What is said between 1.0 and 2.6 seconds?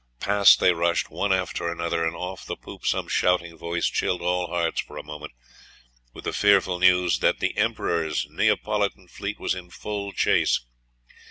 one after another; and off the